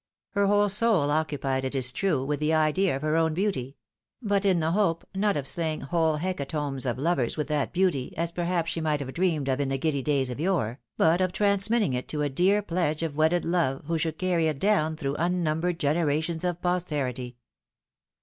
Her 0.31 0.47
whole 0.47 0.67
soul 0.67 1.11
occupied, 1.11 1.63
it 1.63 1.75
is 1.75 1.91
true, 1.91 2.25
with 2.25 2.39
the 2.39 2.55
idea 2.55 2.95
of 2.95 3.03
her 3.03 3.15
own 3.15 3.35
beauty; 3.35 3.77
but 4.19 4.45
in 4.45 4.59
the 4.59 4.71
hope, 4.71 5.05
not 5.13 5.37
of 5.37 5.47
slaying 5.47 5.81
whole 5.81 6.17
hecatombs 6.17 6.87
of 6.87 6.97
lovers 6.97 7.37
with 7.37 7.47
that 7.49 7.71
beauty, 7.71 8.11
as 8.17 8.31
perhaps 8.31 8.71
she 8.71 8.81
might 8.81 8.99
have 8.99 9.13
dreamed 9.13 9.47
of 9.47 9.59
in 9.59 9.69
the 9.69 9.77
giddy 9.77 10.01
days 10.01 10.31
of 10.31 10.39
yore, 10.39 10.79
but 10.97 11.21
of 11.21 11.31
transmitting 11.31 11.93
it 11.93 12.07
to 12.07 12.23
a 12.23 12.29
dear 12.29 12.63
pledge 12.63 13.03
of 13.03 13.15
wedded 13.15 13.45
love, 13.45 13.83
who 13.85 13.99
should 13.99 14.17
carry 14.17 14.47
it 14.47 14.57
down 14.57 14.95
through 14.95 15.13
unnumbered 15.19 15.79
generations 15.79 16.43
of 16.43 16.59
posterity! 16.63 17.37